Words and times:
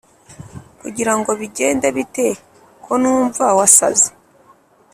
Kugira 0.81 1.11
ngo 1.17 1.31
bigende 1.39 1.87
bite 1.97 2.27
konumva 2.83 3.45
wasaze 3.57 4.07